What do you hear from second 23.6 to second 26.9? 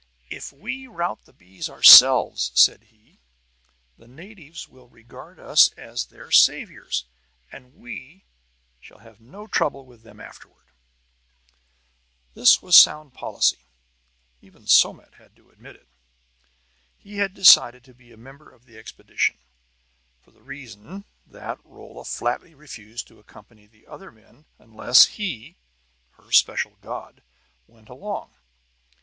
the other men unless he, her special